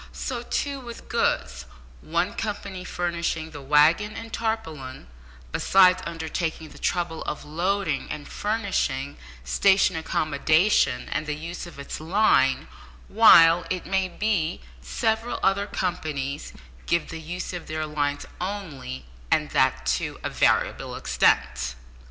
So, 0.11 0.41
too, 0.41 0.79
with 0.79 1.09
goods 1.09 1.65
one 2.01 2.33
company 2.33 2.83
furnishing 2.83 3.51
the 3.51 3.61
waggon 3.61 4.15
and 4.15 4.33
tarpaulin, 4.33 5.05
besides 5.51 6.01
undertaking 6.07 6.69
the 6.69 6.79
trouble 6.79 7.21
of 7.25 7.45
loading 7.45 8.07
and 8.09 8.27
furnishing 8.27 9.17
station 9.43 9.95
accommodation 9.95 11.07
and 11.09 11.27
the 11.27 11.35
use 11.35 11.67
of 11.67 11.77
its 11.77 11.99
line, 11.99 12.67
while, 13.09 13.63
it 13.69 13.85
may 13.85 14.07
be, 14.09 14.61
several 14.81 15.39
other 15.43 15.67
companies 15.67 16.51
give 16.87 17.09
the 17.09 17.21
use 17.21 17.53
of 17.53 17.67
their 17.67 17.85
lines 17.85 18.25
only, 18.41 19.05
and 19.29 19.51
that 19.51 19.85
to 19.85 20.19
a 20.23 20.31
variable 20.31 20.95
extent. 20.95 21.75